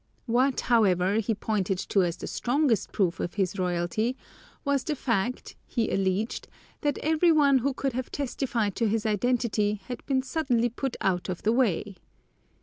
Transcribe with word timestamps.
What, 0.25 0.61
however, 0.61 1.17
he 1.19 1.35
pointed 1.35 1.77
to 1.77 2.01
as 2.01 2.17
the 2.17 2.25
strongest 2.25 2.91
proof 2.91 3.19
of 3.19 3.35
his 3.35 3.59
royalty 3.59 4.17
was 4.65 4.83
the 4.83 4.95
fact, 4.95 5.55
he 5.67 5.91
alleged, 5.91 6.47
that 6.81 6.97
every 7.03 7.31
one 7.31 7.59
who 7.59 7.71
could 7.75 7.93
have 7.93 8.09
testified 8.11 8.75
to 8.77 8.87
his 8.87 9.05
identity 9.05 9.79
had 9.85 10.03
been 10.07 10.23
suddenly 10.23 10.69
put 10.69 10.97
out 11.01 11.29
of 11.29 11.43
the 11.43 11.51
way. 11.53 11.97